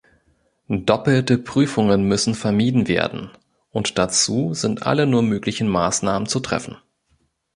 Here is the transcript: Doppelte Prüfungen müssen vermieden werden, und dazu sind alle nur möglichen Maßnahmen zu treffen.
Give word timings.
Doppelte 0.67 1.37
Prüfungen 1.37 2.05
müssen 2.07 2.33
vermieden 2.33 2.87
werden, 2.87 3.29
und 3.69 3.99
dazu 3.99 4.55
sind 4.55 4.81
alle 4.81 5.05
nur 5.05 5.21
möglichen 5.21 5.67
Maßnahmen 5.67 6.27
zu 6.27 6.39
treffen. 6.39 6.77